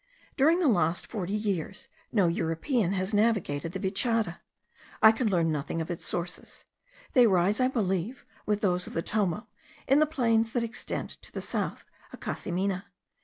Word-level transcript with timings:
During 0.35 0.57
the 0.57 0.67
last 0.67 1.05
forty 1.05 1.35
years 1.35 1.87
no 2.11 2.25
European 2.25 2.93
has 2.93 3.13
navigated 3.13 3.73
the 3.73 3.77
Vichada. 3.79 4.39
I 4.99 5.11
could 5.11 5.29
learn 5.29 5.51
nothing 5.51 5.79
of 5.79 5.91
its 5.91 6.03
sources; 6.05 6.65
they 7.13 7.27
rise, 7.27 7.59
I 7.59 7.67
believe, 7.67 8.25
with 8.47 8.61
those 8.61 8.87
of 8.87 8.93
the 8.93 9.03
Tomo, 9.03 9.45
in 9.87 9.99
the 9.99 10.07
plains 10.07 10.53
that 10.53 10.63
extend 10.63 11.11
to 11.21 11.31
the 11.31 11.39
south 11.39 11.85
of 12.11 12.19
Casimena. 12.19 12.87